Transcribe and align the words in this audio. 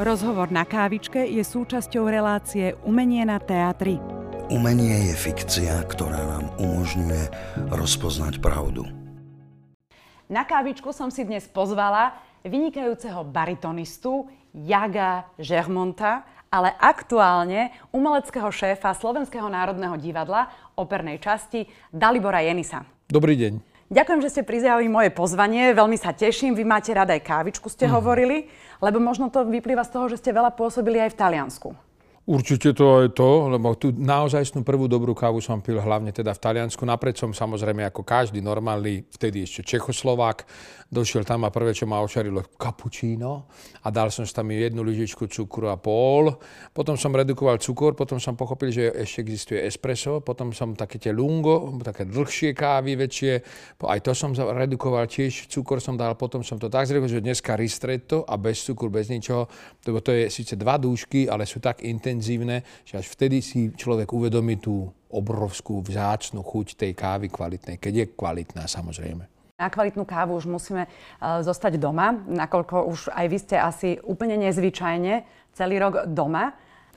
Rozhovor 0.00 0.48
na 0.48 0.64
kávičke 0.64 1.28
je 1.28 1.44
súčasťou 1.44 2.08
relácie 2.08 2.72
Umenie 2.88 3.20
na 3.28 3.36
teatri. 3.36 4.00
Umenie 4.48 5.12
je 5.12 5.14
fikcia, 5.28 5.76
ktorá 5.92 6.16
nám 6.16 6.48
umožňuje 6.56 7.28
rozpoznať 7.68 8.40
pravdu. 8.40 8.88
Na 10.24 10.48
kávičku 10.48 10.88
som 10.96 11.12
si 11.12 11.20
dnes 11.28 11.44
pozvala 11.44 12.16
vynikajúceho 12.48 13.28
baritonistu 13.28 14.24
Jaga 14.56 15.28
Žermonta, 15.36 16.24
ale 16.48 16.72
aktuálne 16.80 17.68
umeleckého 17.92 18.48
šéfa 18.48 18.96
Slovenského 18.96 19.52
národného 19.52 20.00
divadla 20.00 20.48
opernej 20.80 21.20
časti 21.20 21.68
Dalibora 21.92 22.40
Jenisa. 22.40 22.88
Dobrý 23.04 23.36
deň. 23.36 23.69
Ďakujem, 23.90 24.22
že 24.22 24.30
ste 24.30 24.46
prizjali 24.46 24.86
moje 24.86 25.10
pozvanie. 25.10 25.74
Veľmi 25.74 25.98
sa 25.98 26.14
teším. 26.14 26.54
Vy 26.54 26.62
máte 26.62 26.94
rada 26.94 27.10
aj 27.10 27.26
kávičku, 27.26 27.66
ste 27.66 27.90
mm. 27.90 27.98
hovorili, 27.98 28.46
lebo 28.78 29.02
možno 29.02 29.34
to 29.34 29.42
vyplýva 29.42 29.82
z 29.82 29.90
toho, 29.90 30.06
že 30.06 30.22
ste 30.22 30.30
veľa 30.30 30.54
pôsobili 30.54 31.02
aj 31.02 31.10
v 31.10 31.18
Taliansku. 31.18 31.89
Určite 32.30 32.78
to 32.78 33.02
aj 33.02 33.18
to, 33.18 33.50
lebo 33.50 33.74
tu 33.74 33.90
naozaj 33.90 34.54
prvú 34.62 34.86
dobrú 34.86 35.18
kávu 35.18 35.42
som 35.42 35.58
pil 35.58 35.82
hlavne 35.82 36.14
teda 36.14 36.30
v 36.30 36.38
Taliansku. 36.38 36.86
Napred 36.86 37.18
som 37.18 37.34
samozrejme 37.34 37.82
ako 37.90 38.06
každý 38.06 38.38
normálny, 38.38 39.02
vtedy 39.10 39.42
ešte 39.42 39.66
Čechoslovák, 39.66 40.46
došiel 40.94 41.26
tam 41.26 41.42
a 41.42 41.50
prvé, 41.50 41.74
čo 41.74 41.90
ma 41.90 41.98
očarilo, 41.98 42.46
kapučíno 42.54 43.50
a 43.82 43.90
dal 43.90 44.14
som 44.14 44.22
tam 44.30 44.46
jednu 44.54 44.78
lyžičku 44.78 45.26
cukru 45.26 45.74
a 45.74 45.76
pol. 45.82 46.38
Potom 46.70 46.94
som 46.94 47.10
redukoval 47.10 47.58
cukor, 47.58 47.98
potom 47.98 48.22
som 48.22 48.38
pochopil, 48.38 48.70
že 48.70 48.94
ešte 48.94 49.26
existuje 49.26 49.58
espresso, 49.66 50.22
potom 50.22 50.54
som 50.54 50.78
také 50.78 51.02
tie 51.02 51.10
lungo, 51.10 51.82
také 51.82 52.06
dlhšie 52.06 52.54
kávy 52.54 52.94
väčšie, 52.94 53.32
aj 53.82 54.00
to 54.06 54.14
som 54.14 54.30
redukoval 54.38 55.10
tiež, 55.10 55.50
cukor 55.50 55.82
som 55.82 55.98
dal, 55.98 56.14
potom 56.14 56.46
som 56.46 56.62
to 56.62 56.70
tak 56.70 56.86
zredoval, 56.86 57.10
že 57.10 57.26
dneska 57.26 57.58
ristretto 57.58 58.22
a 58.22 58.38
bez 58.38 58.62
cukru, 58.62 58.86
bez 58.86 59.10
ničoho, 59.10 59.50
lebo 59.82 59.98
to 59.98 60.14
je 60.14 60.30
síce 60.30 60.54
dva 60.54 60.78
dúšky, 60.78 61.26
ale 61.26 61.42
sú 61.42 61.58
tak 61.58 61.82
intenzívne 61.82 62.18
intenzívne, 62.20 62.60
že 62.84 63.00
až 63.00 63.08
vtedy 63.08 63.40
si 63.40 63.72
človek 63.72 64.12
uvedomí 64.12 64.60
tú 64.60 64.92
obrovskú 65.08 65.80
vzácnu 65.80 66.44
chuť 66.44 66.76
tej 66.76 66.92
kávy 66.92 67.32
kvalitnej, 67.32 67.80
keď 67.80 67.92
je 67.96 68.06
kvalitná 68.12 68.68
samozrejme. 68.68 69.24
Na 69.56 69.72
kvalitnú 69.72 70.04
kávu 70.04 70.36
už 70.36 70.44
musíme 70.44 70.84
uh, 70.84 71.40
zostať 71.40 71.80
doma, 71.80 72.12
nakoľko 72.12 72.84
už 72.92 73.00
aj 73.12 73.26
vy 73.28 73.38
ste 73.40 73.56
asi 73.56 73.96
úplne 74.04 74.36
nezvyčajne 74.36 75.24
celý 75.56 75.80
rok 75.80 76.04
doma, 76.12 76.52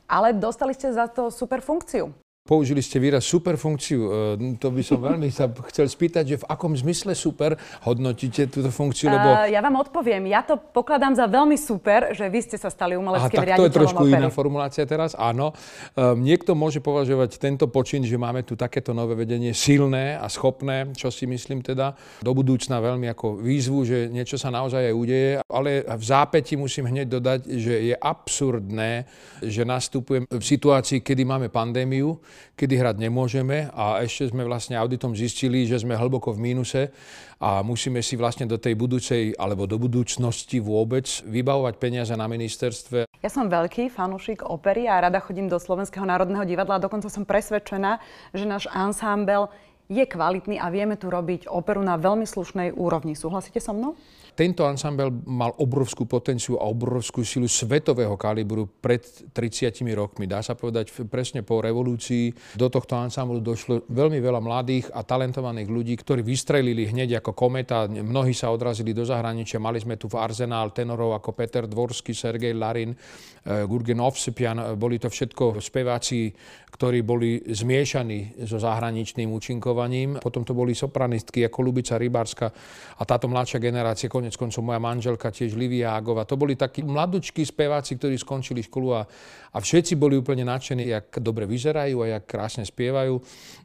ale 0.07 0.35
dostali 0.35 0.75
ste 0.75 0.91
za 0.91 1.07
to 1.07 1.31
super 1.31 1.63
funkciu. 1.63 2.22
Použili 2.43 2.83
ste 2.83 2.99
výraz 2.99 3.23
super 3.23 3.55
funkciu. 3.55 4.35
E, 4.35 4.59
to 4.59 4.67
by 4.67 4.83
som 4.83 4.99
veľmi 4.99 5.31
sa 5.31 5.47
chcel 5.71 5.87
spýtať, 5.87 6.23
že 6.27 6.35
v 6.43 6.45
akom 6.51 6.75
zmysle 6.75 7.15
super 7.15 7.55
hodnotíte 7.87 8.51
túto 8.51 8.67
funkciu? 8.67 9.15
Lebo... 9.15 9.31
Uh, 9.31 9.47
ja 9.47 9.63
vám 9.63 9.79
odpoviem. 9.79 10.27
Ja 10.27 10.43
to 10.43 10.59
pokladám 10.59 11.15
za 11.15 11.23
veľmi 11.23 11.55
super, 11.55 12.11
že 12.11 12.27
vy 12.27 12.43
ste 12.43 12.59
sa 12.59 12.67
stali 12.67 12.99
umeleckým 12.99 13.39
Aha, 13.39 13.47
tak 13.47 13.63
to 13.63 13.71
je 13.71 13.79
trošku 13.79 14.03
opery. 14.03 14.19
iná 14.19 14.27
formulácia 14.27 14.83
teraz, 14.83 15.15
áno. 15.15 15.55
Um, 15.95 16.19
niekto 16.19 16.51
môže 16.51 16.83
považovať 16.83 17.39
tento 17.39 17.71
počin, 17.71 18.03
že 18.03 18.19
máme 18.19 18.43
tu 18.43 18.59
takéto 18.59 18.91
nové 18.91 19.15
vedenie 19.15 19.55
silné 19.55 20.19
a 20.19 20.27
schopné, 20.27 20.91
čo 20.99 21.07
si 21.15 21.23
myslím 21.23 21.63
teda, 21.63 21.95
do 22.19 22.31
budúcna 22.35 22.83
veľmi 22.83 23.07
ako 23.07 23.39
výzvu, 23.39 23.87
že 23.87 23.97
niečo 24.11 24.35
sa 24.35 24.51
naozaj 24.51 24.91
aj 24.91 24.95
udeje, 24.99 25.31
ale 25.47 25.87
v 25.87 26.03
zápäti 26.03 26.59
musím 26.59 26.91
hneď 26.91 27.07
dodať, 27.07 27.39
že 27.55 27.87
je 27.87 27.95
absurdné, 27.95 29.07
že 29.39 29.63
nastupujem 29.63 30.27
v 30.27 30.43
situácii, 30.43 30.99
kedy 30.99 31.23
máme 31.23 31.47
pandémiu, 31.47 32.19
kedy 32.53 32.73
hrať 32.79 32.95
nemôžeme 33.01 33.69
a 33.73 34.01
ešte 34.05 34.29
sme 34.29 34.45
vlastne 34.45 34.77
auditom 34.77 35.17
zistili, 35.17 35.65
že 35.65 35.81
sme 35.81 35.97
hlboko 35.97 36.33
v 36.33 36.53
mínuse 36.53 36.93
a 37.41 37.65
musíme 37.65 37.99
si 37.99 38.15
vlastne 38.15 38.47
do 38.47 38.55
tej 38.55 38.77
budúcej 38.77 39.35
alebo 39.35 39.67
do 39.67 39.75
budúcnosti 39.75 40.61
vôbec 40.61 41.09
vybavovať 41.27 41.73
peniaze 41.81 42.13
na 42.15 42.29
ministerstve. 42.29 43.09
Ja 43.23 43.31
som 43.31 43.47
veľký 43.47 43.91
fanúšik 43.91 44.43
opery 44.43 44.87
a 44.87 45.03
rada 45.03 45.19
chodím 45.23 45.47
do 45.47 45.57
Slovenského 45.59 46.03
národného 46.03 46.43
divadla 46.43 46.79
a 46.79 46.83
dokonca 46.83 47.07
som 47.07 47.23
presvedčená, 47.23 47.99
že 48.35 48.45
náš 48.47 48.67
ansámbel 48.71 49.47
je 49.91 50.03
kvalitný 50.07 50.59
a 50.59 50.71
vieme 50.71 50.95
tu 50.95 51.11
robiť 51.11 51.51
operu 51.51 51.83
na 51.83 51.99
veľmi 51.99 52.23
slušnej 52.23 52.75
úrovni. 52.75 53.13
Súhlasíte 53.13 53.59
so 53.59 53.75
mnou? 53.75 53.95
Tento 54.33 54.65
ansambel 54.65 55.13
mal 55.29 55.53
obrovskú 55.61 56.09
potenciu 56.09 56.57
a 56.57 56.65
obrovskú 56.65 57.21
silu 57.21 57.45
svetového 57.45 58.17
kalibru 58.17 58.65
pred 58.65 59.05
30 59.29 59.77
rokmi. 59.93 60.25
Dá 60.25 60.41
sa 60.41 60.57
povedať 60.57 60.89
presne 61.05 61.45
po 61.45 61.61
revolúcii. 61.61 62.57
Do 62.57 62.65
tohto 62.65 62.97
ansamblu 62.97 63.37
došlo 63.45 63.85
veľmi 63.93 64.17
veľa 64.17 64.41
mladých 64.41 64.89
a 64.89 65.05
talentovaných 65.05 65.69
ľudí, 65.69 65.93
ktorí 66.01 66.25
vystrelili 66.25 66.89
hneď 66.89 67.21
ako 67.21 67.37
kometa. 67.37 67.85
Mnohí 67.85 68.33
sa 68.33 68.49
odrazili 68.49 68.89
do 68.89 69.05
zahraničia. 69.05 69.61
Mali 69.61 69.77
sme 69.77 70.01
tu 70.01 70.09
v 70.09 70.17
arzenál 70.17 70.73
tenorov 70.73 71.13
ako 71.13 71.29
Peter 71.37 71.69
Dvorsky, 71.69 72.17
Sergej 72.17 72.57
Larin, 72.57 72.89
eh, 72.89 73.69
Gurgen 73.69 74.01
Ovsepian. 74.01 74.73
Boli 74.81 74.97
to 74.97 75.13
všetko 75.13 75.61
speváci, 75.61 76.33
ktorí 76.73 77.05
boli 77.05 77.37
zmiešaní 77.53 78.49
so 78.49 78.57
zahraničným 78.57 79.29
účinkovaním. 79.73 80.21
Potom 80.21 80.45
to 80.45 80.53
boli 80.53 80.77
sopranistky 80.77 81.41
ako 81.49 81.59
Lubica 81.65 81.97
Rybárska 81.97 82.47
a 82.97 83.03
táto 83.03 83.25
mladšia 83.25 83.57
generácia 83.57 84.07
konec 84.07 84.37
koncov 84.37 84.61
moja 84.61 84.77
manželka 84.77 85.33
tiež 85.33 85.57
Livia 85.57 85.97
Ágova. 85.97 86.29
To 86.29 86.37
boli 86.37 86.53
takí 86.53 86.85
mladučkí 86.85 87.41
speváci, 87.41 87.97
ktorí 87.97 88.15
skončili 88.21 88.61
školu 88.61 88.89
a, 88.93 89.01
a 89.53 89.57
všetci 89.57 89.97
boli 89.97 90.13
úplne 90.13 90.45
nadšení, 90.45 90.85
jak 90.85 91.17
dobre 91.19 91.49
vyzerajú 91.49 92.05
a 92.05 92.17
jak 92.17 92.23
krásne 92.29 92.63
spievajú. 92.63 93.17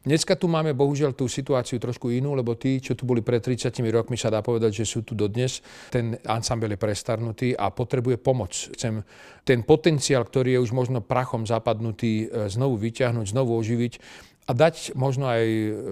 Dneska 0.03 0.33
tu 0.33 0.49
máme 0.49 0.73
bohužiaľ 0.73 1.13
tú 1.13 1.29
situáciu 1.29 1.77
trošku 1.77 2.09
inú, 2.09 2.33
lebo 2.33 2.57
tí, 2.57 2.81
čo 2.81 2.97
tu 2.97 3.05
boli 3.05 3.21
pred 3.21 3.39
30 3.39 3.69
rokmi, 3.93 4.17
sa 4.17 4.33
dá 4.33 4.41
povedať, 4.41 4.81
že 4.81 4.85
sú 4.89 5.05
tu 5.05 5.13
dodnes. 5.13 5.61
Ten 5.93 6.17
ansambel 6.25 6.73
je 6.73 6.79
prestarnutý 6.81 7.47
a 7.53 7.69
potrebuje 7.69 8.17
pomoc. 8.17 8.51
Chcem 8.73 9.05
ten 9.45 9.65
potenciál, 9.65 10.25
ktorý 10.29 10.57
je 10.57 10.59
už 10.61 10.71
možno 10.77 11.01
prachom 11.01 11.41
zapadnutý, 11.41 12.29
e, 12.29 12.53
znovu 12.53 12.77
vyťahnuť, 12.77 13.33
znovu 13.33 13.57
oživiť 13.57 13.93
a 14.49 14.51
dať 14.51 14.97
možno 14.97 15.29
aj 15.29 15.45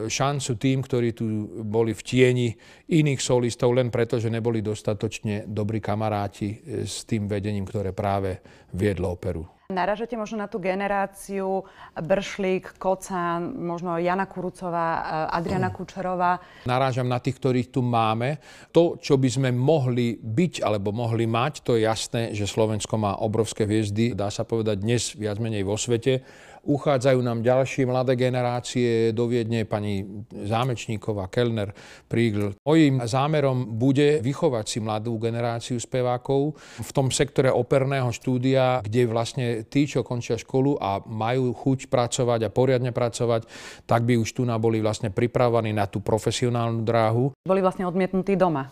šancu 0.09 0.51
tým, 0.57 0.81
ktorí 0.81 1.13
tu 1.13 1.45
boli 1.61 1.93
v 1.93 2.01
tieni 2.01 2.49
iných 2.89 3.21
solistov 3.21 3.77
len 3.77 3.93
preto, 3.93 4.17
že 4.17 4.33
neboli 4.33 4.65
dostatočne 4.65 5.45
dobrí 5.45 5.77
kamaráti 5.77 6.81
s 6.81 7.05
tým 7.05 7.29
vedením, 7.29 7.69
ktoré 7.69 7.93
práve 7.93 8.41
viedlo 8.73 9.13
operu. 9.13 9.56
Naražate 9.67 10.15
možno 10.15 10.39
na 10.39 10.47
tú 10.47 10.63
generáciu 10.63 11.67
Bršlík, 11.91 12.79
Kocán, 12.79 13.51
možno 13.51 13.99
Jana 13.99 14.23
Kurucová, 14.23 15.27
Adriana 15.27 15.75
Kučerová? 15.75 16.39
Narážam 16.63 17.11
na 17.11 17.19
tých, 17.19 17.35
ktorých 17.35 17.67
tu 17.75 17.83
máme. 17.83 18.39
To, 18.71 18.95
čo 18.95 19.19
by 19.19 19.27
sme 19.27 19.49
mohli 19.51 20.15
byť 20.23 20.63
alebo 20.63 20.95
mohli 20.95 21.27
mať, 21.27 21.67
to 21.67 21.75
je 21.75 21.83
jasné, 21.83 22.31
že 22.31 22.47
Slovensko 22.47 22.95
má 22.95 23.19
obrovské 23.19 23.67
hviezdy, 23.67 24.15
dá 24.15 24.31
sa 24.31 24.47
povedať 24.47 24.79
dnes 24.79 25.11
viac 25.19 25.35
menej 25.35 25.67
vo 25.67 25.75
svete. 25.75 26.23
Uchádzajú 26.67 27.23
nám 27.23 27.47
ďalšie 27.47 27.87
mladé 27.87 28.19
generácie 28.19 29.15
do 29.15 29.31
Viedne, 29.31 29.63
pani 29.63 30.03
Zámečníková, 30.27 31.31
Kellner, 31.31 31.71
Prígl. 32.11 32.59
Mojím 32.67 33.07
zámerom 33.07 33.79
bude 33.79 34.19
vychovať 34.19 34.65
si 34.67 34.83
mladú 34.83 35.15
generáciu 35.15 35.79
spevákov 35.79 36.59
v 36.59 36.91
tom 36.91 37.07
sektore 37.07 37.55
operného 37.55 38.11
štúdia, 38.11 38.83
kde 38.83 39.07
vlastne 39.07 39.56
tí, 39.65 39.89
čo 39.89 40.05
končia 40.05 40.37
školu 40.37 40.77
a 40.77 41.01
majú 41.07 41.55
chuť 41.57 41.89
pracovať 41.89 42.45
a 42.45 42.53
poriadne 42.53 42.93
pracovať, 42.93 43.49
tak 43.89 44.05
by 44.05 44.21
už 44.21 44.29
tu 44.37 44.45
boli 44.45 44.77
vlastne 44.83 45.09
pripravení 45.09 45.73
na 45.73 45.89
tú 45.89 46.03
profesionálnu 46.03 46.85
dráhu. 46.85 47.33
Boli 47.47 47.61
vlastne 47.65 47.89
odmietnutí 47.89 48.37
doma. 48.37 48.69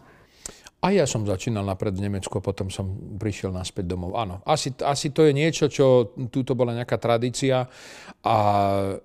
A 0.85 0.93
ja 0.93 1.09
som 1.09 1.25
začínal 1.25 1.65
napred 1.65 1.97
v 1.97 2.05
Nemecku 2.05 2.37
a 2.37 2.45
potom 2.45 2.69
som 2.69 3.17
prišiel 3.17 3.49
naspäť 3.49 3.89
domov. 3.89 4.13
Áno, 4.13 4.45
asi, 4.45 4.69
asi 4.85 5.09
to 5.09 5.25
je 5.25 5.33
niečo, 5.33 5.65
čo 5.65 6.13
túto 6.29 6.53
bola 6.53 6.77
nejaká 6.77 7.01
tradícia 7.01 7.65
a 8.21 8.37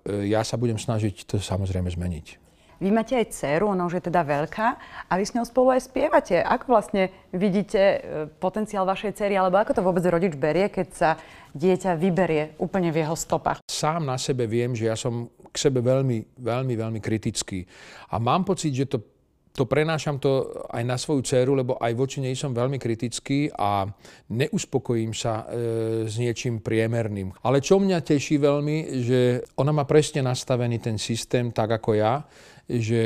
e, 0.05 0.29
ja 0.29 0.45
sa 0.45 0.61
budem 0.61 0.77
snažiť 0.77 1.25
to 1.25 1.41
samozrejme 1.41 1.89
zmeniť. 1.89 2.40
Vy 2.81 2.89
máte 2.89 3.13
aj 3.13 3.37
dceru, 3.37 3.77
ona 3.77 3.85
už 3.85 4.01
je 4.01 4.09
teda 4.09 4.25
veľká 4.25 4.67
a 5.05 5.13
vy 5.21 5.25
s 5.29 5.37
ňou 5.37 5.45
spolu 5.45 5.77
aj 5.77 5.85
spievate. 5.85 6.41
Ako 6.41 6.73
vlastne 6.73 7.13
vidíte 7.29 7.77
e, 7.77 7.99
potenciál 8.41 8.89
vašej 8.89 9.21
cery, 9.21 9.37
alebo 9.37 9.61
ako 9.61 9.77
to 9.77 9.85
vôbec 9.85 10.01
rodič 10.09 10.33
berie, 10.33 10.73
keď 10.73 10.89
sa 10.89 11.11
dieťa 11.53 12.01
vyberie 12.01 12.57
úplne 12.57 12.89
v 12.89 13.05
jeho 13.05 13.13
stopách? 13.13 13.61
Sám 13.69 14.09
na 14.09 14.17
sebe 14.17 14.49
viem, 14.49 14.73
že 14.73 14.89
ja 14.89 14.97
som 14.97 15.29
k 15.53 15.57
sebe 15.61 15.85
veľmi, 15.85 16.41
veľmi, 16.41 16.75
veľmi 16.81 17.01
kritický. 17.05 17.69
A 18.09 18.17
mám 18.17 18.49
pocit, 18.49 18.73
že 18.73 18.89
to 18.89 19.05
to 19.51 19.67
prenášam 19.67 20.23
to 20.23 20.47
aj 20.71 20.83
na 20.87 20.95
svoju 20.95 21.27
dceru, 21.27 21.59
lebo 21.59 21.75
aj 21.77 21.93
voči 21.99 22.23
nej 22.23 22.39
som 22.39 22.55
veľmi 22.55 22.79
kritický 22.79 23.51
a 23.51 23.85
neuspokojím 24.31 25.11
sa 25.11 25.45
e, 25.51 26.05
s 26.07 26.15
niečím 26.17 26.63
priemerným. 26.63 27.35
Ale 27.43 27.59
čo 27.59 27.83
mňa 27.83 27.99
teší 28.01 28.39
veľmi, 28.39 29.03
že 29.03 29.43
ona 29.59 29.75
má 29.75 29.85
presne 29.85 30.23
nastavený 30.23 30.79
ten 30.79 30.97
systém 30.97 31.51
tak 31.51 31.83
ako 31.83 31.99
ja, 31.99 32.23
že 32.71 33.03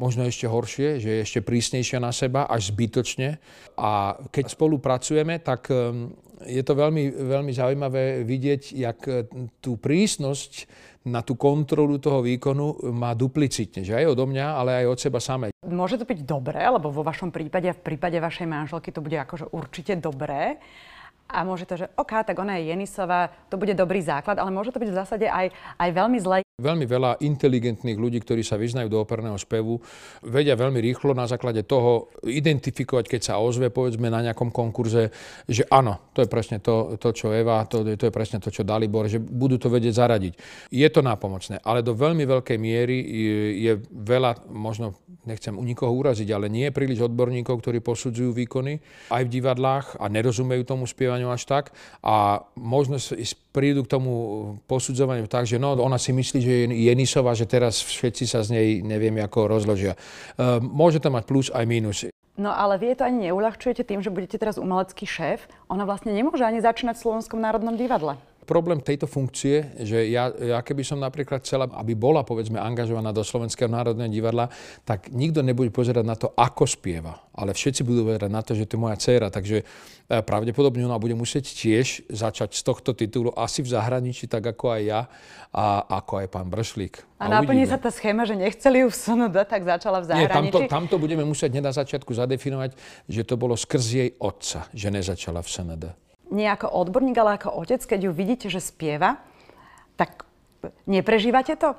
možno 0.00 0.24
ešte 0.24 0.48
horšie, 0.48 0.96
že 0.96 1.10
je 1.12 1.20
ešte 1.20 1.40
prísnejšia 1.44 2.00
na 2.00 2.16
seba, 2.16 2.48
až 2.48 2.72
zbytočne. 2.72 3.36
A 3.76 4.16
keď 4.32 4.56
spolupracujeme, 4.56 5.44
tak 5.44 5.68
je 6.46 6.62
to 6.62 6.72
veľmi, 6.74 7.12
veľmi 7.12 7.52
zaujímavé 7.52 8.26
vidieť, 8.26 8.62
jak 8.74 8.98
e, 9.08 9.26
tú 9.62 9.78
prísnosť 9.78 10.66
na 11.02 11.18
tú 11.26 11.34
kontrolu 11.34 11.98
toho 11.98 12.22
výkonu 12.22 12.94
má 12.94 13.10
duplicitne, 13.18 13.82
že 13.82 13.98
aj 13.98 14.14
odo 14.14 14.30
mňa, 14.30 14.46
ale 14.54 14.70
aj 14.82 14.86
od 14.86 14.98
seba 15.02 15.18
samej. 15.18 15.50
Môže 15.66 15.98
to 15.98 16.06
byť 16.06 16.22
dobré, 16.22 16.62
lebo 16.62 16.94
vo 16.94 17.02
vašom 17.02 17.34
prípade 17.34 17.66
a 17.66 17.74
v 17.74 17.82
prípade 17.82 18.22
vašej 18.22 18.46
manželky 18.46 18.94
to 18.94 19.02
bude 19.02 19.18
akože 19.18 19.50
určite 19.50 19.98
dobré, 19.98 20.62
a 21.32 21.48
môže 21.48 21.64
to, 21.64 21.80
že 21.80 21.88
OK, 21.96 22.12
tak 22.28 22.36
ona 22.36 22.60
je 22.60 22.68
Jenisová, 22.76 23.32
to 23.48 23.56
bude 23.56 23.72
dobrý 23.72 24.04
základ, 24.04 24.36
ale 24.36 24.52
môže 24.52 24.68
to 24.68 24.78
byť 24.78 24.90
v 24.92 24.98
zásade 25.00 25.26
aj, 25.26 25.48
aj 25.80 25.90
veľmi 25.96 26.18
zlé. 26.20 26.41
Veľmi 26.60 26.84
veľa 26.84 27.24
inteligentných 27.24 27.96
ľudí, 27.96 28.20
ktorí 28.20 28.44
sa 28.44 28.60
vyznajú 28.60 28.92
do 28.92 29.00
operného 29.00 29.40
spevu, 29.40 29.80
vedia 30.20 30.52
veľmi 30.52 30.84
rýchlo 30.84 31.16
na 31.16 31.24
základe 31.24 31.64
toho 31.64 32.12
identifikovať, 32.28 33.08
keď 33.08 33.20
sa 33.24 33.34
ozve, 33.40 33.72
povedzme, 33.72 34.12
na 34.12 34.20
nejakom 34.20 34.52
konkurze, 34.52 35.08
že 35.48 35.64
áno, 35.72 36.12
to 36.12 36.20
je 36.20 36.28
presne 36.28 36.60
to, 36.60 37.00
to 37.00 37.08
čo 37.16 37.32
Eva, 37.32 37.64
to, 37.64 37.96
to 37.96 38.04
je 38.04 38.12
presne 38.12 38.36
to, 38.36 38.52
čo 38.52 38.68
Dalibor, 38.68 39.08
že 39.08 39.16
budú 39.16 39.56
to 39.56 39.72
vedieť 39.72 39.96
zaradiť. 39.96 40.32
Je 40.68 40.84
to 40.92 41.00
nápomocné, 41.00 41.64
ale 41.64 41.80
do 41.80 41.96
veľmi 41.96 42.28
veľkej 42.28 42.58
miery 42.60 43.00
je, 43.56 43.72
veľa, 43.88 44.44
možno 44.52 44.92
nechcem 45.24 45.56
u 45.56 45.64
nikoho 45.64 45.88
uraziť, 45.96 46.28
ale 46.36 46.52
nie 46.52 46.68
je 46.68 46.76
príliš 46.76 47.08
odborníkov, 47.08 47.64
ktorí 47.64 47.80
posudzujú 47.80 48.36
výkony 48.36 48.76
aj 49.08 49.24
v 49.24 49.32
divadlách 49.40 49.96
a 49.96 50.04
nerozumejú 50.12 50.68
tomu 50.68 50.84
spievaniu 50.84 51.32
až 51.32 51.48
tak 51.48 51.64
a 52.04 52.44
možno 52.60 53.00
prídu 53.52 53.84
k 53.84 53.92
tomu 53.92 54.12
posudzovaniu 54.64 55.28
tak, 55.28 55.44
že 55.44 55.60
no, 55.60 55.76
ona 55.76 56.00
si 56.00 56.10
myslí, 56.10 56.38
že 56.40 56.52
je 56.64 56.88
Jenisová, 56.88 57.36
že 57.36 57.44
teraz 57.44 57.84
všetci 57.84 58.24
sa 58.24 58.40
z 58.40 58.48
nej 58.56 58.68
neviem 58.80 59.20
ako 59.20 59.46
rozložia. 59.46 59.94
Uh, 60.40 60.58
môže 60.58 60.98
to 60.98 61.12
mať 61.12 61.24
plus 61.28 61.52
aj 61.52 61.64
mínus. 61.68 62.08
No 62.40 62.48
ale 62.48 62.80
vy 62.80 62.96
to 62.96 63.04
ani 63.04 63.28
neuľahčujete 63.28 63.84
tým, 63.84 64.00
že 64.00 64.08
budete 64.08 64.40
teraz 64.40 64.56
umelecký 64.56 65.04
šéf. 65.04 65.44
Ona 65.68 65.84
vlastne 65.84 66.16
nemôže 66.16 66.40
ani 66.48 66.64
začínať 66.64 66.96
v 66.96 67.04
Slovenskom 67.04 67.36
národnom 67.36 67.76
divadle. 67.76 68.16
Problém 68.42 68.82
tejto 68.82 69.06
funkcie, 69.06 69.70
že 69.86 70.10
ja, 70.10 70.26
ja 70.34 70.58
keby 70.66 70.82
som 70.82 70.98
napríklad 70.98 71.46
chcela, 71.46 71.70
aby 71.78 71.94
bola 71.94 72.26
povedzme 72.26 72.58
angažovaná 72.58 73.14
do 73.14 73.22
Slovenského 73.22 73.70
národného 73.70 74.10
divadla, 74.10 74.50
tak 74.82 75.14
nikto 75.14 75.46
nebude 75.46 75.70
pozerať 75.70 76.02
na 76.02 76.18
to, 76.18 76.34
ako 76.34 76.66
spieva. 76.66 77.22
Ale 77.38 77.54
všetci 77.54 77.86
budú 77.86 78.02
pozerať 78.10 78.30
na 78.34 78.42
to, 78.42 78.58
že 78.58 78.66
to 78.66 78.74
je 78.74 78.82
moja 78.82 78.98
dcéra. 78.98 79.30
Takže 79.30 79.62
e, 79.62 79.64
pravdepodobne 80.26 80.82
ona 80.82 80.98
bude 80.98 81.14
musieť 81.14 81.54
tiež 81.54 82.10
začať 82.10 82.58
z 82.58 82.62
tohto 82.66 82.90
titulu 82.98 83.30
asi 83.38 83.62
v 83.62 83.78
zahraničí, 83.78 84.26
tak 84.26 84.42
ako 84.42 84.74
aj 84.74 84.82
ja 84.82 85.00
a 85.54 85.86
ako 86.02 86.26
aj 86.26 86.26
pán 86.26 86.50
Bršlík. 86.50 87.22
A, 87.22 87.30
a 87.30 87.38
naplní 87.38 87.62
sa 87.70 87.78
tá 87.78 87.94
schéma, 87.94 88.26
že 88.26 88.34
nechceli 88.34 88.82
ju 88.82 88.90
v 88.90 88.96
SND, 88.98 89.36
tak 89.46 89.62
začala 89.62 90.02
v 90.02 90.10
zahraničí? 90.10 90.50
Nie, 90.50 90.66
tamto, 90.66 90.66
tamto 90.66 90.96
budeme 90.98 91.22
musieť 91.22 91.54
hneď 91.54 91.70
na 91.70 91.74
začiatku 91.78 92.10
zadefinovať, 92.10 92.74
že 93.06 93.22
to 93.22 93.38
bolo 93.38 93.54
skrz 93.54 93.84
jej 93.86 94.10
otca, 94.18 94.66
že 94.74 94.90
nezačala 94.90 95.38
v 95.38 95.46
SND 95.46 96.01
nie 96.32 96.48
ako 96.48 96.72
odborník, 96.72 97.16
ale 97.20 97.36
ako 97.36 97.52
otec, 97.60 97.84
keď 97.84 98.08
ju 98.08 98.12
vidíte, 98.16 98.46
že 98.48 98.64
spieva, 98.64 99.20
tak 100.00 100.24
neprežívate 100.88 101.54
to? 101.60 101.76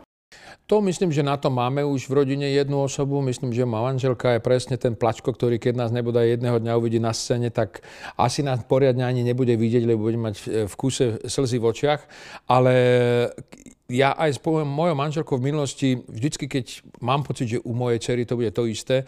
To 0.66 0.82
myslím, 0.82 1.12
že 1.12 1.22
na 1.22 1.38
to 1.38 1.52
máme 1.54 1.86
už 1.86 2.08
v 2.08 2.24
rodine 2.24 2.48
jednu 2.50 2.88
osobu. 2.88 3.22
Myslím, 3.22 3.54
že 3.54 3.68
má 3.68 3.84
manželka 3.84 4.34
je 4.34 4.40
presne 4.42 4.80
ten 4.80 4.96
plačko, 4.96 5.36
ktorý 5.36 5.60
keď 5.60 5.76
nás 5.76 5.92
nebude 5.92 6.24
jedného 6.24 6.58
dňa 6.58 6.80
uvidí 6.80 6.98
na 6.98 7.12
scéne, 7.12 7.52
tak 7.52 7.84
asi 8.18 8.42
nás 8.42 8.64
poriadne 8.64 9.04
ani 9.04 9.22
nebude 9.22 9.54
vidieť, 9.54 9.84
lebo 9.84 10.08
bude 10.08 10.18
mať 10.18 10.36
v 10.66 10.74
kúse 10.80 11.20
slzy 11.28 11.58
v 11.60 11.68
očiach. 11.68 12.02
Ale 12.48 12.74
ja 13.92 14.16
aj 14.16 14.30
s 14.36 14.40
mojou 14.48 14.96
manželkou 14.96 15.36
v 15.36 15.52
minulosti, 15.52 16.00
vždycky 16.08 16.48
keď 16.48 16.88
mám 17.04 17.28
pocit, 17.28 17.52
že 17.52 17.64
u 17.68 17.76
mojej 17.76 18.00
cery 18.00 18.24
to 18.24 18.40
bude 18.40 18.56
to 18.56 18.64
isté, 18.64 19.04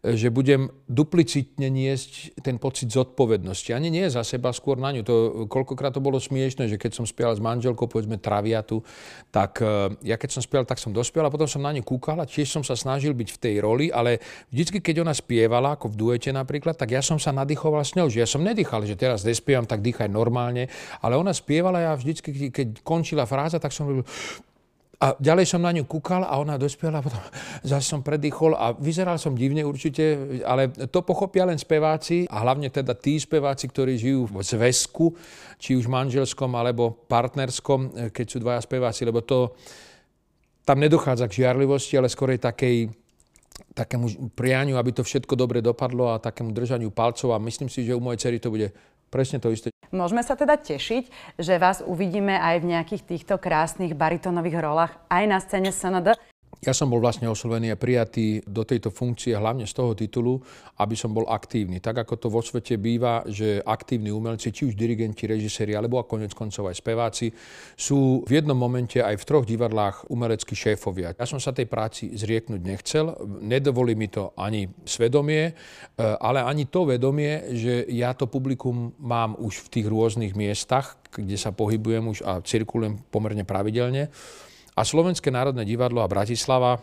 že 0.00 0.32
budem 0.32 0.72
duplicitne 0.88 1.68
niesť 1.68 2.40
ten 2.40 2.56
pocit 2.56 2.88
zodpovednosti. 2.88 3.76
Ani 3.76 3.92
nie 3.92 4.08
za 4.08 4.24
seba, 4.24 4.48
skôr 4.48 4.80
na 4.80 4.96
ňu. 4.96 5.04
To, 5.04 5.14
koľkokrát 5.44 5.92
to 5.92 6.00
bolo 6.00 6.16
smiešne, 6.16 6.72
že 6.72 6.80
keď 6.80 6.96
som 6.96 7.04
spieval 7.04 7.36
s 7.36 7.42
manželkou, 7.42 7.84
povedzme 7.84 8.16
Traviatu, 8.16 8.80
tak 9.28 9.60
e, 9.60 9.92
ja 10.08 10.16
keď 10.16 10.40
som 10.40 10.42
spieval, 10.46 10.64
tak 10.64 10.80
som 10.80 10.88
dospiel 10.96 11.20
a 11.20 11.28
potom 11.28 11.44
som 11.44 11.60
na 11.60 11.76
ňu 11.76 11.84
kúkal 11.84 12.16
a 12.16 12.24
tiež 12.24 12.48
som 12.48 12.64
sa 12.64 12.72
snažil 12.72 13.12
byť 13.12 13.28
v 13.28 13.38
tej 13.44 13.54
roli, 13.60 13.92
ale 13.92 14.24
vždycky, 14.48 14.80
keď 14.80 15.04
ona 15.04 15.12
spievala, 15.12 15.76
ako 15.76 15.92
v 15.92 15.98
duete 16.00 16.32
napríklad, 16.32 16.80
tak 16.80 16.96
ja 16.96 17.04
som 17.04 17.20
sa 17.20 17.36
nadýchoval 17.36 17.84
s 17.84 17.92
ňou, 17.92 18.08
že 18.08 18.24
ja 18.24 18.28
som 18.30 18.40
nedýchal, 18.40 18.88
že 18.88 18.96
teraz 18.96 19.20
nespievam, 19.20 19.68
tak 19.68 19.84
dýchaj 19.84 20.08
normálne, 20.08 20.72
ale 21.04 21.20
ona 21.20 21.36
spievala, 21.36 21.76
ja 21.76 21.92
vždycky, 21.92 22.48
keď 22.48 22.80
končila 22.80 23.28
fráza, 23.28 23.60
tak 23.60 23.76
som 23.76 23.84
robil 23.84 24.08
a 25.00 25.16
ďalej 25.16 25.48
som 25.48 25.64
na 25.64 25.72
ňu 25.72 25.88
kúkal 25.88 26.28
a 26.28 26.36
ona 26.36 26.60
dospiela, 26.60 27.00
potom 27.00 27.16
zase 27.72 27.88
som 27.88 28.04
predýchol 28.04 28.52
a 28.52 28.76
vyzeral 28.76 29.16
som 29.16 29.32
divne 29.32 29.64
určite, 29.64 30.36
ale 30.44 30.68
to 30.68 31.00
pochopia 31.00 31.48
len 31.48 31.56
speváci 31.56 32.28
a 32.28 32.44
hlavne 32.44 32.68
teda 32.68 32.92
tí 32.92 33.16
speváci, 33.16 33.64
ktorí 33.72 33.96
žijú 33.96 34.28
v 34.28 34.44
zväzku, 34.44 35.16
či 35.56 35.72
už 35.80 35.88
manželskom 35.88 36.52
alebo 36.52 36.92
partnerskom, 37.08 38.12
keď 38.12 38.26
sú 38.28 38.44
dvaja 38.44 38.60
speváci, 38.60 39.08
lebo 39.08 39.24
to 39.24 39.56
tam 40.68 40.76
nedochádza 40.76 41.32
k 41.32 41.42
žiarlivosti, 41.42 41.96
ale 41.96 42.12
skorej 42.12 42.36
takej 42.36 42.92
takému 43.72 44.36
prianiu, 44.36 44.76
aby 44.76 44.92
to 44.92 45.00
všetko 45.00 45.32
dobre 45.32 45.64
dopadlo 45.64 46.12
a 46.12 46.20
takému 46.20 46.52
držaniu 46.52 46.92
palcov 46.92 47.32
a 47.32 47.40
myslím 47.40 47.72
si, 47.72 47.88
že 47.88 47.96
u 47.96 48.02
mojej 48.04 48.28
cery 48.28 48.36
to 48.36 48.52
bude 48.52 48.68
presne 49.10 49.42
to 49.42 49.50
isté. 49.50 49.74
Môžeme 49.90 50.22
sa 50.22 50.38
teda 50.38 50.54
tešiť, 50.54 51.34
že 51.34 51.58
vás 51.58 51.82
uvidíme 51.82 52.38
aj 52.38 52.62
v 52.62 52.70
nejakých 52.70 53.02
týchto 53.10 53.34
krásnych 53.42 53.98
baritónových 53.98 54.62
rolách 54.62 54.94
aj 55.10 55.24
na 55.26 55.38
scéne 55.42 55.74
SND. 55.74 56.14
Ja 56.60 56.76
som 56.76 56.92
bol 56.92 57.00
vlastne 57.00 57.24
oslovený 57.24 57.72
a 57.72 57.80
prijatý 57.80 58.44
do 58.44 58.68
tejto 58.68 58.92
funkcie 58.92 59.32
hlavne 59.32 59.64
z 59.64 59.72
toho 59.72 59.96
titulu, 59.96 60.36
aby 60.76 60.92
som 60.92 61.08
bol 61.08 61.24
aktívny. 61.24 61.80
Tak 61.80 62.04
ako 62.04 62.20
to 62.20 62.28
vo 62.28 62.44
svete 62.44 62.76
býva, 62.76 63.24
že 63.24 63.64
aktívni 63.64 64.12
umelci, 64.12 64.52
či 64.52 64.68
už 64.68 64.76
dirigenti, 64.76 65.24
režiséri, 65.24 65.72
alebo 65.72 65.96
a 65.96 66.04
konec 66.04 66.36
koncov 66.36 66.68
aj 66.68 66.76
speváci, 66.76 67.32
sú 67.72 68.28
v 68.28 68.44
jednom 68.44 68.52
momente 68.52 69.00
aj 69.00 69.16
v 69.16 69.24
troch 69.24 69.48
divadlách 69.48 70.12
umeleckí 70.12 70.52
šéfovia. 70.52 71.16
Ja 71.16 71.24
som 71.24 71.40
sa 71.40 71.56
tej 71.56 71.64
práci 71.64 72.12
zrieknúť 72.12 72.60
nechcel, 72.60 73.16
nedovolí 73.40 73.96
mi 73.96 74.12
to 74.12 74.36
ani 74.36 74.68
svedomie, 74.84 75.56
eh, 75.56 76.04
ale 76.20 76.44
ani 76.44 76.68
to 76.68 76.84
vedomie, 76.84 77.56
že 77.56 77.88
ja 77.88 78.12
to 78.12 78.28
publikum 78.28 78.92
mám 79.00 79.32
už 79.40 79.64
v 79.64 79.80
tých 79.80 79.86
rôznych 79.88 80.36
miestach, 80.36 81.00
kde 81.08 81.40
sa 81.40 81.56
pohybujem 81.56 82.04
už 82.04 82.18
a 82.20 82.44
cirkulujem 82.44 83.00
pomerne 83.08 83.48
pravidelne. 83.48 84.12
A 84.80 84.88
Slovenské 84.88 85.28
národné 85.28 85.68
divadlo 85.68 86.00
a 86.00 86.08
Bratislava 86.08 86.80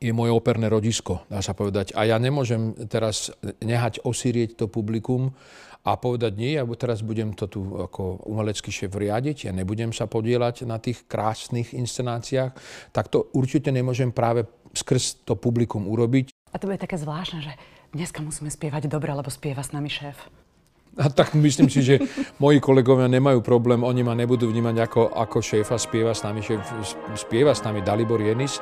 je 0.00 0.08
moje 0.08 0.32
operné 0.32 0.72
rodisko, 0.72 1.20
dá 1.28 1.44
sa 1.44 1.52
povedať. 1.52 1.92
A 1.92 2.08
ja 2.08 2.16
nemôžem 2.16 2.72
teraz 2.88 3.28
nehať 3.60 4.00
osírieť 4.08 4.56
to 4.56 4.72
publikum 4.72 5.36
a 5.84 6.00
povedať 6.00 6.32
nie, 6.40 6.56
ja 6.56 6.64
teraz 6.80 7.04
budem 7.04 7.36
to 7.36 7.44
tu 7.44 7.60
ako 7.76 8.24
umelecký 8.24 8.72
šéf 8.72 8.96
riadiť, 8.96 9.48
ja 9.48 9.52
nebudem 9.52 9.92
sa 9.92 10.08
podielať 10.08 10.64
na 10.64 10.80
tých 10.80 11.04
krásnych 11.04 11.76
inscenáciách, 11.76 12.56
tak 12.88 13.12
to 13.12 13.28
určite 13.36 13.68
nemôžem 13.68 14.16
práve 14.16 14.48
skrz 14.72 15.20
to 15.28 15.36
publikum 15.36 15.92
urobiť. 15.92 16.32
A 16.32 16.56
to 16.56 16.72
bude 16.72 16.80
také 16.80 16.96
zvláštne, 16.96 17.44
že 17.44 17.52
dneska 17.92 18.24
musíme 18.24 18.48
spievať 18.48 18.88
dobre, 18.88 19.12
lebo 19.12 19.28
spieva 19.28 19.60
s 19.60 19.76
nami 19.76 19.92
šéf. 19.92 20.16
A 20.98 21.06
tak 21.06 21.38
myslím 21.38 21.70
si, 21.70 21.86
že 21.86 22.02
moji 22.42 22.58
kolegovia 22.58 23.06
nemajú 23.06 23.46
problém, 23.46 23.86
oni 23.86 24.02
ma 24.02 24.18
nebudú 24.18 24.50
vnímať 24.50 24.76
ako, 24.90 25.02
ako 25.14 25.38
šéfa, 25.38 25.78
spieva 25.78 26.10
s 26.10 26.26
nami, 26.26 26.42
šéf, 26.42 26.60
spieva 27.14 27.54
s 27.54 27.62
nami 27.62 27.78
Dalibor 27.78 28.18
Jenis. 28.18 28.58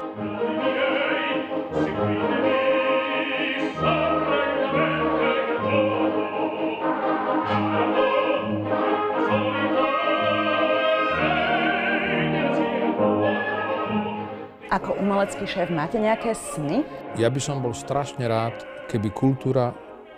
Ako 14.68 15.00
umelecký 15.00 15.48
šéf 15.48 15.72
máte 15.72 15.96
nejaké 15.96 16.36
sny? 16.36 16.84
Ja 17.16 17.32
by 17.32 17.40
som 17.40 17.64
bol 17.64 17.72
strašne 17.72 18.28
rád, 18.28 18.52
keby 18.92 19.16
kultúra 19.16 19.72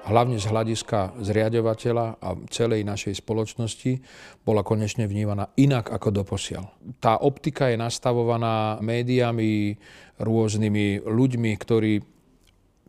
hlavne 0.07 0.41
z 0.41 0.47
hľadiska 0.49 1.21
zriadovateľa 1.21 2.07
a 2.21 2.29
celej 2.49 2.87
našej 2.87 3.21
spoločnosti, 3.21 4.01
bola 4.45 4.65
konečne 4.65 5.05
vnímaná 5.05 5.53
inak 5.61 5.93
ako 5.93 6.23
doposiaľ. 6.23 6.69
Tá 7.03 7.21
optika 7.21 7.69
je 7.69 7.77
nastavovaná 7.77 8.81
médiami, 8.81 9.77
rôznymi 10.21 11.05
ľuďmi, 11.09 11.51
ktorí 11.57 12.20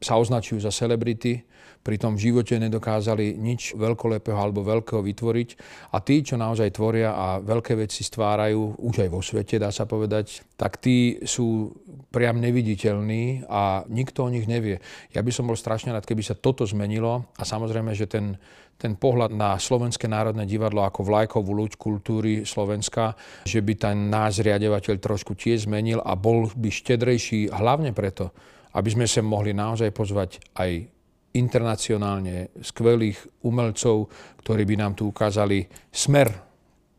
sa 0.01 0.17
označujú 0.17 0.65
za 0.65 0.73
celebrity, 0.73 1.45
pritom 1.81 2.13
v 2.17 2.29
živote 2.29 2.57
nedokázali 2.61 3.37
nič 3.37 3.73
veľkolepého 3.73 4.37
alebo 4.37 4.61
veľkého 4.61 5.01
vytvoriť. 5.01 5.49
A 5.93 6.01
tí, 6.01 6.21
čo 6.21 6.37
naozaj 6.37 6.77
tvoria 6.77 7.13
a 7.13 7.27
veľké 7.41 7.73
veci 7.77 8.05
stvárajú, 8.05 8.81
už 8.81 9.05
aj 9.05 9.09
vo 9.09 9.21
svete 9.21 9.57
dá 9.57 9.73
sa 9.73 9.89
povedať, 9.89 10.45
tak 10.57 10.77
tí 10.77 11.21
sú 11.25 11.73
priam 12.13 12.37
neviditeľní 12.37 13.49
a 13.49 13.87
nikto 13.89 14.25
o 14.25 14.33
nich 14.33 14.45
nevie. 14.45 14.77
Ja 15.13 15.25
by 15.25 15.31
som 15.33 15.49
bol 15.49 15.57
strašne 15.57 15.93
rád, 15.93 16.05
keby 16.05 16.21
sa 16.21 16.37
toto 16.37 16.65
zmenilo 16.65 17.25
a 17.37 17.43
samozrejme, 17.45 17.97
že 17.97 18.05
ten, 18.05 18.37
ten 18.77 18.93
pohľad 18.93 19.33
na 19.33 19.57
Slovenské 19.57 20.05
národné 20.05 20.45
divadlo 20.45 20.85
ako 20.85 21.07
vlajkovú 21.07 21.49
ľuď 21.55 21.71
kultúry 21.81 22.33
Slovenska, 22.45 23.17
že 23.47 23.63
by 23.63 23.73
ten 23.73 23.97
náš 24.11 24.43
riadovateľ 24.45 25.01
trošku 25.01 25.33
tiež 25.33 25.65
zmenil 25.65 26.03
a 26.03 26.13
bol 26.13 26.51
by 26.51 26.69
štedrejší 26.69 27.49
hlavne 27.49 27.95
preto, 27.95 28.35
aby 28.75 28.89
sme 28.91 29.05
sa 29.07 29.23
mohli 29.23 29.51
naozaj 29.51 29.91
pozvať 29.91 30.39
aj 30.55 30.87
internacionálne 31.31 32.51
skvelých 32.59 33.43
umelcov, 33.47 34.11
ktorí 34.43 34.63
by 34.67 34.75
nám 34.75 34.93
tu 34.99 35.07
ukázali 35.07 35.63
smer, 35.87 36.27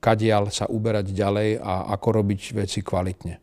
kadial 0.00 0.48
sa 0.48 0.66
uberať 0.66 1.12
ďalej 1.12 1.60
a 1.60 1.92
ako 1.92 2.08
robiť 2.24 2.40
veci 2.56 2.80
kvalitne. 2.80 3.38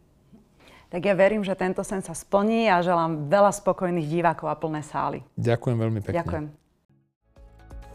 Tak 0.89 1.05
ja 1.05 1.13
verím, 1.13 1.45
že 1.45 1.53
tento 1.53 1.85
sen 1.85 2.01
sa 2.01 2.17
splní 2.17 2.65
a 2.65 2.81
želám 2.81 3.29
veľa 3.29 3.53
spokojných 3.53 4.09
divákov 4.09 4.49
a 4.49 4.57
plné 4.57 4.81
sály. 4.81 5.21
Ďakujem 5.37 5.77
veľmi 5.77 5.99
pekne. 6.01 6.17
Ďakujem. 6.17 6.45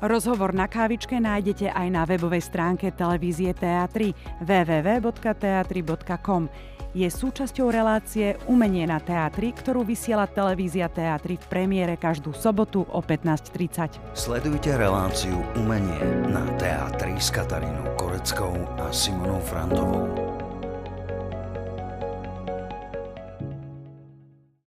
Rozhovor 0.04 0.52
na 0.52 0.68
kávičke 0.68 1.16
nájdete 1.16 1.72
aj 1.72 1.88
na 1.88 2.04
webovej 2.04 2.44
stránke 2.44 2.92
televízie 2.92 3.56
Teatry 3.56 4.12
www.teatry.com. 4.44 6.52
Je 6.94 7.10
súčasťou 7.10 7.74
relácie 7.74 8.38
Umenie 8.46 8.86
na 8.86 9.02
teatri, 9.02 9.50
ktorú 9.50 9.82
vysiela 9.82 10.30
televízia 10.30 10.86
Teatry 10.86 11.34
v 11.40 11.46
premiére 11.50 11.98
každú 11.98 12.30
sobotu 12.36 12.86
o 12.86 13.02
15.30. 13.02 14.14
Sledujte 14.14 14.78
reláciu 14.78 15.42
Umenie 15.58 15.98
na 16.30 16.46
teatri 16.54 17.18
s 17.18 17.34
Katarínou 17.34 17.98
Koreckou 17.98 18.54
a 18.78 18.94
Simonou 18.94 19.42
Frantovou. 19.42 20.23